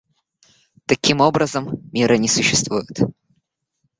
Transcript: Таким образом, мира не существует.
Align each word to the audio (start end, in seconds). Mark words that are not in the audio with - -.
Таким 0.87 1.21
образом, 1.21 1.79
мира 1.91 2.17
не 2.17 2.27
существует. 2.27 3.01